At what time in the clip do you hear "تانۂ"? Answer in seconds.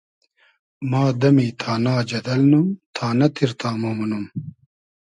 2.95-3.27